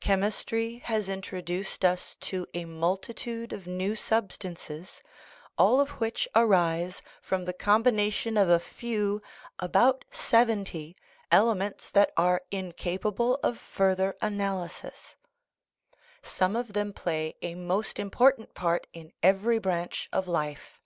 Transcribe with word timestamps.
Chemistry 0.00 0.78
has 0.78 1.08
introduced 1.08 1.84
us 1.84 2.16
to 2.16 2.48
a 2.52 2.64
multitude 2.64 3.52
of 3.52 3.68
new 3.68 3.94
substances, 3.94 5.00
all 5.56 5.78
of 5.80 5.86
3 5.90 5.94
THE 5.94 5.94
RIDDLE 5.94 5.94
OF 5.94 5.98
THE 5.98 6.00
UNIVERSE 6.00 6.00
which 6.00 6.28
arise 6.90 7.02
from 7.22 7.44
the 7.44 7.52
combination 7.52 8.36
of 8.36 8.48
a 8.48 8.58
few 8.58 9.22
(about 9.60 10.04
sev 10.10 10.48
enty) 10.48 10.96
elements 11.30 11.90
that 11.90 12.12
are 12.16 12.42
incapable 12.50 13.36
of 13.44 13.56
further 13.56 14.16
analysis; 14.20 15.14
some 16.24 16.56
of 16.56 16.72
them 16.72 16.92
play 16.92 17.36
a 17.40 17.54
most 17.54 18.00
important 18.00 18.54
part 18.54 18.88
in 18.92 19.12
every 19.22 19.60
branch 19.60 20.08
of 20.12 20.26
life. 20.26 20.80